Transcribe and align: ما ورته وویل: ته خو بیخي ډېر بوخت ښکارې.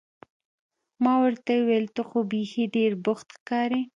ما 1.03 1.13
ورته 1.23 1.51
وویل: 1.57 1.85
ته 1.95 2.01
خو 2.09 2.17
بیخي 2.31 2.63
ډېر 2.75 2.91
بوخت 3.05 3.27
ښکارې. 3.37 3.81